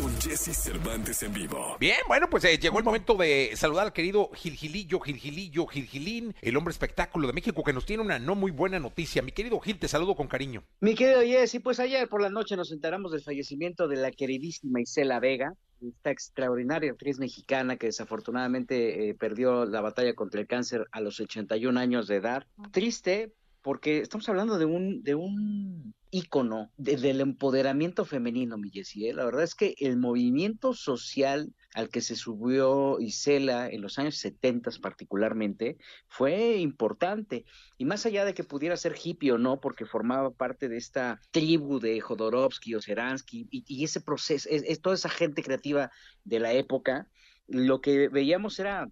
con 0.00 0.12
Jesse 0.20 0.56
Cervantes 0.56 1.22
en 1.22 1.32
vivo. 1.32 1.76
Bien, 1.78 1.98
bueno, 2.08 2.28
pues 2.30 2.44
eh, 2.44 2.58
llegó 2.58 2.78
el 2.78 2.84
momento 2.84 3.14
de 3.14 3.50
saludar 3.54 3.86
al 3.86 3.92
querido 3.92 4.30
Gilgilillo, 4.34 4.98
Gilgilillo, 5.00 5.66
Gilgilín, 5.66 6.34
el 6.40 6.56
hombre 6.56 6.72
espectáculo 6.72 7.26
de 7.26 7.34
México, 7.34 7.62
que 7.62 7.72
nos 7.72 7.84
tiene 7.84 8.02
una 8.02 8.18
no 8.18 8.34
muy 8.34 8.50
buena 8.50 8.78
noticia. 8.78 9.20
Mi 9.20 9.32
querido 9.32 9.60
Gil, 9.60 9.78
te 9.78 9.88
saludo 9.88 10.14
con 10.14 10.26
cariño. 10.26 10.62
Mi 10.80 10.94
querido 10.94 11.20
Jesse, 11.20 11.60
pues 11.62 11.80
ayer 11.80 12.08
por 12.08 12.22
la 12.22 12.30
noche 12.30 12.56
nos 12.56 12.72
enteramos 12.72 13.12
del 13.12 13.22
fallecimiento 13.22 13.88
de 13.88 13.96
la 13.96 14.10
queridísima 14.10 14.80
Isela 14.80 15.20
Vega, 15.20 15.54
esta 15.82 16.10
extraordinaria 16.10 16.92
actriz 16.92 17.18
mexicana 17.18 17.76
que 17.76 17.86
desafortunadamente 17.86 19.10
eh, 19.10 19.14
perdió 19.14 19.66
la 19.66 19.80
batalla 19.80 20.14
contra 20.14 20.40
el 20.40 20.46
cáncer 20.46 20.86
a 20.92 21.00
los 21.00 21.20
81 21.20 21.78
años 21.78 22.06
de 22.06 22.16
edad. 22.16 22.46
Triste 22.70 23.32
porque 23.62 23.98
estamos 23.98 24.28
hablando 24.28 24.58
de 24.58 24.64
un, 24.64 25.02
de 25.02 25.14
un 25.14 25.94
ícono 26.10 26.72
del 26.76 27.20
empoderamiento 27.20 28.04
femenino, 28.04 28.58
mi. 28.58 28.70
¿eh? 28.74 29.14
La 29.14 29.24
verdad 29.24 29.44
es 29.44 29.54
que 29.54 29.74
el 29.78 29.96
movimiento 29.96 30.74
social 30.74 31.54
al 31.74 31.88
que 31.88 32.00
se 32.00 32.16
subió 32.16 32.98
Isela 32.98 33.68
en 33.68 33.80
los 33.80 33.98
años 33.98 34.16
70 34.16 34.70
particularmente 34.82 35.78
fue 36.08 36.56
importante. 36.56 37.44
Y 37.78 37.84
más 37.84 38.06
allá 38.06 38.24
de 38.24 38.34
que 38.34 38.44
pudiera 38.44 38.76
ser 38.76 38.96
hippie 39.02 39.32
o 39.32 39.38
no, 39.38 39.60
porque 39.60 39.86
formaba 39.86 40.32
parte 40.32 40.68
de 40.68 40.76
esta 40.76 41.20
tribu 41.30 41.78
de 41.78 42.00
Jodorowsky 42.00 42.74
o 42.74 42.80
Seransky 42.80 43.46
y, 43.50 43.84
ese 43.84 44.00
proceso, 44.00 44.48
es, 44.50 44.80
toda 44.80 44.96
esa 44.96 45.08
gente 45.08 45.42
creativa 45.42 45.90
de 46.24 46.40
la 46.40 46.52
época, 46.52 47.06
lo 47.46 47.80
que 47.80 48.08
veíamos 48.08 48.58
era 48.58 48.90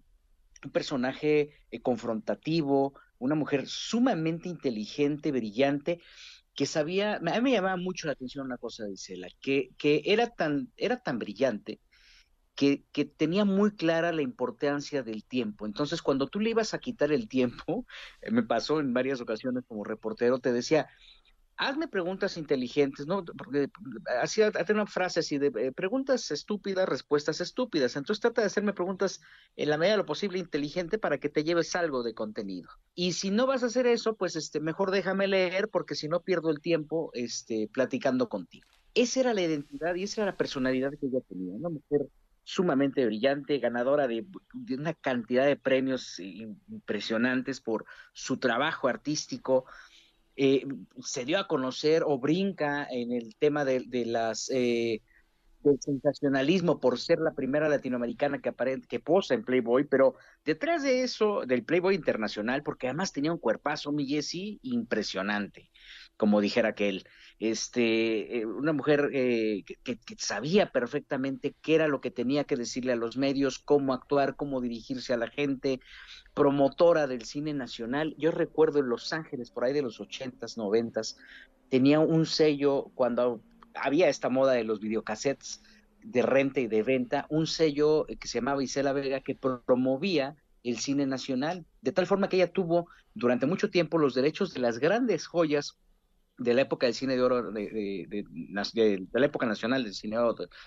un 0.63 0.71
personaje 0.71 1.51
eh, 1.71 1.81
confrontativo, 1.81 2.93
una 3.17 3.35
mujer 3.35 3.67
sumamente 3.67 4.47
inteligente, 4.47 5.31
brillante, 5.31 5.99
que 6.59 6.65
sabía, 6.65 7.15
a 7.15 7.19
mí 7.19 7.41
me 7.41 7.51
llamaba 7.51 7.77
mucho 7.77 8.05
la 8.07 8.11
atención 8.11 8.45
una 8.45 8.57
cosa 8.57 8.83
de 8.83 8.91
Isela, 8.91 9.29
que, 9.39 9.69
que 9.77 10.01
era, 10.03 10.27
tan, 10.27 10.69
era 10.75 11.01
tan 11.01 11.17
brillante 11.17 11.79
que, 12.53 12.83
que, 12.91 13.05
tenía 13.05 13.45
muy 13.45 13.77
clara 13.77 14.11
la 14.11 14.23
importancia 14.23 15.01
del 15.01 15.23
tiempo. 15.23 15.65
Entonces, 15.65 16.01
cuando 16.01 16.27
tú 16.27 16.41
le 16.41 16.49
ibas 16.49 16.73
a 16.73 16.79
quitar 16.79 17.13
el 17.13 17.29
tiempo, 17.29 17.85
me 18.29 18.43
pasó 18.43 18.81
en 18.81 18.93
varias 18.93 19.21
ocasiones 19.21 19.63
como 19.69 19.85
reportero, 19.85 20.39
te 20.39 20.51
decía, 20.51 20.89
hazme 21.59 21.89
preguntas 21.89 22.37
inteligentes, 22.37 23.05
¿no? 23.05 23.23
Porque 23.25 23.69
hacía 24.21 24.49
una 24.69 24.85
frase 24.85 25.19
así 25.19 25.37
de 25.37 25.47
eh, 25.47 25.71
preguntas 25.73 26.31
estúpidas, 26.31 26.87
respuestas 26.87 27.41
estúpidas. 27.41 27.97
Entonces 27.97 28.21
trata 28.21 28.41
de 28.41 28.47
hacerme 28.47 28.71
preguntas 28.71 29.19
en 29.57 29.69
la 29.69 29.77
medida 29.77 29.93
de 29.93 29.97
lo 29.97 30.05
posible 30.05 30.39
inteligente 30.39 30.97
para 30.97 31.17
que 31.17 31.27
te 31.27 31.43
lleves 31.43 31.75
algo 31.75 32.01
de 32.01 32.13
contenido. 32.13 32.69
Y 32.95 33.11
si 33.11 33.29
no 33.29 33.45
vas 33.45 33.63
a 33.63 33.65
hacer 33.65 33.87
eso, 33.87 34.15
pues 34.15 34.37
este, 34.37 34.61
mejor 34.61 34.89
déjame 34.89 35.27
leer 35.27 35.67
porque 35.67 35.95
si 35.95 36.07
no 36.07 36.21
pierdo 36.21 36.49
el 36.49 36.61
tiempo 36.61 37.11
este, 37.13 37.69
platicando 37.73 38.29
contigo. 38.29 38.69
Esa 38.95 39.19
era 39.19 39.33
la 39.33 39.41
identidad 39.41 39.95
y 39.95 40.03
esa 40.03 40.21
era 40.21 40.31
la 40.31 40.37
personalidad 40.37 40.91
que 40.91 41.07
ella 41.07 41.19
tenía, 41.27 41.53
una 41.53 41.69
mujer 41.69 42.07
sumamente 42.45 43.05
brillante, 43.05 43.59
ganadora 43.59 44.07
de, 44.07 44.25
de, 44.53 44.75
una 44.75 44.93
cantidad 44.93 45.45
de 45.45 45.57
premios 45.57 46.19
impresionantes 46.19 47.59
por 47.59 47.85
su 48.13 48.37
trabajo 48.37 48.87
artístico, 48.87 49.65
eh, 50.41 50.65
se 51.03 51.25
dio 51.25 51.37
a 51.37 51.47
conocer 51.47 52.03
o 52.05 52.17
brinca 52.17 52.87
en 52.89 53.11
el 53.11 53.35
tema 53.35 53.65
de, 53.65 53.83
las 54.05 54.49
eh, 54.49 55.01
del 55.63 55.81
sensacionalismo 55.81 56.79
por 56.79 56.97
ser 56.97 57.19
la 57.19 57.33
primera 57.33 57.67
latinoamericana 57.67 58.39
que 58.39 58.53
que 58.87 58.99
posa 59.01 59.33
en 59.33 59.43
Playboy, 59.43 59.83
pero 59.83 60.15
detrás 60.45 60.83
de 60.83 61.03
eso, 61.03 61.41
del 61.45 61.65
Playboy 61.65 61.93
internacional, 61.93 62.63
porque 62.63 62.87
además 62.87 63.11
tenía 63.11 63.33
un 63.33 63.37
cuerpazo, 63.37 63.91
mi 63.91 64.05
Jessie, 64.05 64.59
impresionante 64.61 65.69
como 66.19 66.41
dijera 66.41 66.69
aquel, 66.69 67.07
este, 67.39 68.39
eh, 68.39 68.45
una 68.45 68.73
mujer 68.73 69.09
eh, 69.13 69.63
que, 69.85 69.97
sabía 70.17 70.69
perfectamente 70.69 71.55
qué 71.61 71.75
era 71.75 71.87
lo 71.87 72.01
que 72.01 72.11
tenía 72.11 72.43
que 72.43 72.57
decirle 72.57 72.91
a 72.91 72.97
los 72.97 73.15
medios, 73.15 73.57
cómo 73.57 73.93
actuar, 73.93 74.35
cómo 74.35 74.59
dirigirse 74.59 75.13
a 75.13 75.17
la 75.17 75.29
gente, 75.29 75.79
promotora 76.33 77.07
del 77.07 77.23
cine 77.23 77.53
nacional. 77.53 78.15
Yo 78.17 78.31
recuerdo 78.31 78.79
en 78.79 78.89
Los 78.89 79.13
Ángeles, 79.13 79.49
por 79.49 79.63
ahí 79.63 79.71
de 79.71 79.81
los 79.81 80.01
ochentas, 80.01 80.57
noventas, 80.57 81.17
tenía 81.69 82.01
un 82.01 82.25
sello 82.25 82.91
cuando 82.95 83.41
había 83.73 84.09
esta 84.09 84.27
moda 84.27 84.51
de 84.51 84.65
los 84.65 84.81
videocassettes 84.81 85.63
de 86.03 86.21
renta 86.21 86.59
y 86.59 86.67
de 86.67 86.83
venta, 86.83 87.27
un 87.29 87.47
sello 87.47 88.05
que 88.07 88.27
se 88.27 88.39
llamaba 88.39 88.61
Isela 88.61 88.91
Vega 88.91 89.21
que 89.21 89.35
promovía 89.35 90.35
el 90.65 90.79
cine 90.79 91.05
nacional, 91.05 91.65
de 91.81 91.93
tal 91.93 92.07
forma 92.07 92.27
que 92.27 92.35
ella 92.35 92.51
tuvo 92.51 92.89
durante 93.13 93.45
mucho 93.45 93.69
tiempo 93.69 93.97
los 93.97 94.15
derechos 94.15 94.53
de 94.53 94.59
las 94.59 94.79
grandes 94.79 95.25
joyas 95.25 95.77
de 96.39 96.53
la 96.53 96.61
época 96.61 96.85
del 96.87 96.95
cine 96.95 97.15
de 97.15 97.21
oro, 97.21 97.51
de, 97.51 98.05
de, 98.07 98.25
la 99.13 99.25
época 99.25 99.45
nacional 99.45 99.83
del 99.83 99.93
cine, 99.93 100.17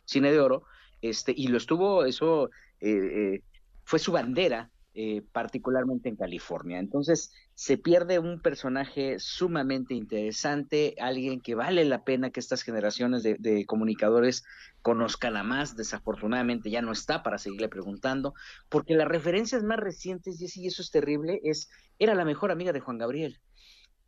cine 0.04 0.30
de 0.30 0.40
oro, 0.40 0.64
este, 1.00 1.34
y 1.36 1.48
lo 1.48 1.56
estuvo, 1.56 2.04
eso 2.04 2.50
eh, 2.80 3.34
eh, 3.34 3.42
fue 3.84 3.98
su 3.98 4.12
bandera, 4.12 4.70
eh, 4.94 5.22
particularmente 5.32 6.10
en 6.10 6.16
California. 6.16 6.78
Entonces, 6.78 7.32
se 7.54 7.78
pierde 7.78 8.18
un 8.18 8.40
personaje 8.40 9.18
sumamente 9.18 9.94
interesante, 9.94 10.94
alguien 11.00 11.40
que 11.40 11.54
vale 11.54 11.84
la 11.86 12.04
pena 12.04 12.30
que 12.30 12.40
estas 12.40 12.62
generaciones 12.62 13.22
de, 13.22 13.64
comunicadores 13.66 14.44
conozcan 14.82 15.36
a 15.36 15.42
más. 15.42 15.76
Desafortunadamente 15.76 16.70
ya 16.70 16.82
no 16.82 16.92
está 16.92 17.22
para 17.22 17.38
seguirle 17.38 17.70
preguntando, 17.70 18.34
porque 18.68 18.94
las 18.94 19.08
referencias 19.08 19.64
más 19.64 19.78
recientes, 19.78 20.38
y 20.56 20.66
eso 20.66 20.82
es 20.82 20.90
terrible, 20.90 21.40
es, 21.42 21.70
era 21.98 22.14
la 22.14 22.26
mejor 22.26 22.52
amiga 22.52 22.72
de 22.72 22.80
Juan 22.80 22.98
Gabriel 22.98 23.40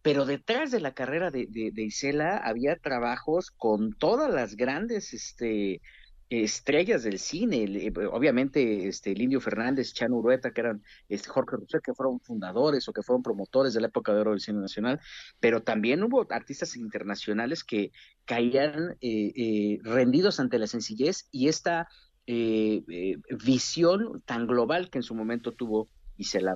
pero 0.05 0.27
detrás 0.27 0.71
de 0.71 0.81
la 0.81 0.93
carrera 0.93 1.31
de, 1.31 1.49
Isela 1.77 2.37
había 2.37 2.77
trabajos 2.77 3.51
con 3.51 3.95
todas 3.95 4.31
las 4.31 4.55
grandes 4.55 5.15
este, 5.15 5.81
estrellas 6.29 7.05
del 7.05 7.19
cine, 7.19 7.65
eh, 7.65 7.93
obviamente 8.13 8.87
este, 8.87 9.15
Fernández, 9.41 9.95
Chan 9.95 10.13
Urueta, 10.13 10.53
que 10.53 10.61
eran 10.61 10.83
este, 11.09 11.31
Jorge 11.31 11.57
Rousseau, 11.57 11.81
que 11.81 11.95
fueron 11.95 12.21
fundadores 12.21 12.87
o 12.87 12.93
que 12.93 13.03
fueron 13.03 13.23
promotores 13.23 13.73
de 13.73 13.81
la 13.81 13.87
época 13.87 14.13
de 14.13 14.21
oro 14.21 14.33
del 14.33 14.41
cine 14.41 14.61
nacional, 14.61 15.01
pero 15.41 15.63
también 15.63 16.03
hubo 16.03 16.27
artistas 16.29 16.77
internacionales 16.77 17.65
que 17.65 17.91
caían 18.27 18.99
eh, 19.01 19.33
eh, 19.35 19.79
rendidos 19.85 20.39
ante 20.39 20.59
la 20.59 20.67
sencillez 20.67 21.29
y 21.33 21.49
esta 21.49 21.89
visión 22.27 24.23
tan 24.27 24.47
global 24.47 24.91
que 24.91 24.99
en 24.99 25.03
su 25.03 25.15
momento 25.15 25.53
tuvo 25.53 25.89
Isela 26.19 26.55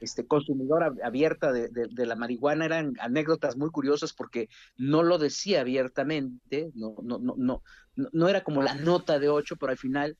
este, 0.00 0.26
consumidora 0.26 0.92
abierta 1.02 1.52
de, 1.52 1.68
de, 1.68 2.06
la 2.06 2.16
marihuana 2.16 2.64
eran 2.64 2.94
anécdotas 3.00 3.56
muy 3.56 3.70
curiosas 3.70 4.12
porque 4.12 4.48
no 4.76 5.02
lo 5.02 5.18
decía 5.18 5.60
abiertamente, 5.60 6.70
no, 6.74 6.94
no, 7.02 7.18
no, 7.18 7.34
no, 7.36 7.62
no 7.94 8.28
era 8.28 8.44
como 8.44 8.62
la 8.62 8.74
nota 8.74 9.18
de 9.18 9.28
ocho, 9.28 9.56
pero 9.56 9.72
al 9.72 9.78
final 9.78 10.16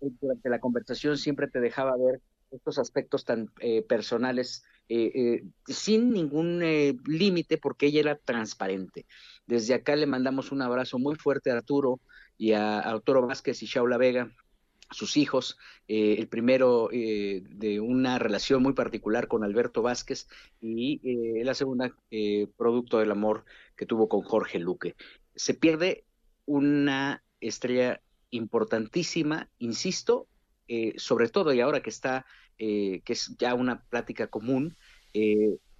eh, 0.00 0.10
durante 0.20 0.48
la 0.50 0.60
conversación 0.60 1.16
siempre 1.16 1.48
te 1.48 1.60
dejaba 1.60 1.96
ver 1.96 2.20
estos 2.50 2.78
aspectos 2.78 3.24
tan 3.24 3.50
eh, 3.60 3.82
personales 3.82 4.62
eh, 4.88 5.42
sin 5.66 6.10
ningún 6.10 6.60
límite 7.06 7.56
porque 7.56 7.86
ella 7.86 8.00
era 8.00 8.16
transparente. 8.16 9.06
Desde 9.46 9.72
acá 9.72 9.96
le 9.96 10.06
mandamos 10.06 10.52
un 10.52 10.60
abrazo 10.60 10.98
muy 10.98 11.14
fuerte 11.14 11.50
a 11.50 11.54
Arturo 11.54 12.00
y 12.36 12.52
a 12.52 12.80
Arturo 12.80 13.26
Vázquez 13.26 13.62
y 13.62 13.66
Shaula 13.66 13.96
Vega, 13.96 14.30
sus 14.92 15.16
hijos, 15.16 15.58
eh, 15.88 16.16
el 16.18 16.28
primero 16.28 16.90
eh, 16.92 17.42
de 17.48 17.80
una 17.80 18.18
relación 18.18 18.62
muy 18.62 18.72
particular 18.72 19.28
con 19.28 19.44
Alberto 19.44 19.82
Vázquez 19.82 20.28
y 20.60 21.00
eh, 21.04 21.44
la 21.44 21.54
segunda 21.54 21.94
producto 22.56 22.98
del 22.98 23.10
amor 23.10 23.44
que 23.76 23.86
tuvo 23.86 24.08
con 24.08 24.22
Jorge 24.22 24.58
Luque. 24.58 24.94
Se 25.34 25.54
pierde 25.54 26.04
una 26.44 27.24
estrella 27.40 28.00
importantísima, 28.30 29.48
insisto, 29.58 30.26
sobre 30.96 31.28
todo 31.28 31.52
y 31.52 31.60
ahora 31.60 31.82
que 31.82 31.90
está, 31.90 32.24
que 32.56 33.02
es 33.04 33.36
ya 33.38 33.54
una 33.54 33.82
plática 33.84 34.28
común, 34.28 34.76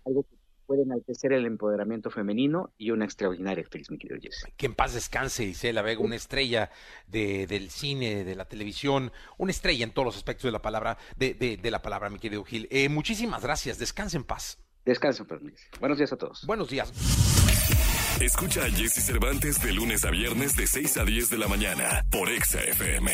algo 0.05 0.25
que 0.25 0.37
puede 0.67 0.83
enaltecer 0.83 1.33
el 1.33 1.47
empoderamiento 1.47 2.11
femenino 2.11 2.73
y 2.79 2.91
una 2.91 3.05
extraordinaria 3.05 3.63
actriz, 3.63 3.91
mi 3.91 3.99
querido 3.99 4.21
Jesse. 4.21 4.53
Que 4.57 4.67
en 4.67 4.75
paz 4.75 4.95
descanse, 4.95 5.45
Isela 5.45 5.83
Vega, 5.83 6.01
una 6.01 6.17
estrella 6.17 6.71
de, 7.07 7.47
del 7.47 7.71
cine, 7.71 8.25
de 8.25 8.35
la 8.35 8.47
televisión, 8.47 9.13
una 9.39 9.51
estrella 9.51 9.85
en 9.85 9.93
todos 9.93 10.07
los 10.07 10.17
aspectos 10.17 10.45
de 10.45 10.53
la 10.53 10.63
palabra, 10.63 10.99
de, 11.17 11.35
de, 11.35 11.71
la 11.71 11.83
palabra, 11.83 12.11
mi 12.11 12.19
querido 12.19 12.45
Gil. 12.45 12.69
Eh, 12.71 12.89
muchísimas 12.89 13.43
gracias, 13.43 13.79
descanse 13.79 14.17
en 14.17 14.25
paz. 14.25 14.59
Descanse, 14.85 15.25
pues, 15.25 15.41
Buenos 15.79 15.99
días 15.99 16.13
a 16.13 16.17
todos. 16.17 16.45
Buenos 16.45 16.69
días. 16.69 16.93
Escucha 18.21 18.65
a 18.65 18.71
Jesse 18.71 19.05
Cervantes 19.05 19.61
de 19.63 19.73
lunes 19.73 20.05
a 20.05 20.11
viernes 20.11 20.57
de 20.57 20.67
6 20.67 20.97
a 20.99 21.05
10 21.05 21.31
de 21.31 21.39
la 21.39 21.49
mañana 21.49 22.05
por 22.11 22.29
Exa 22.29 22.61
FM. 22.61 23.11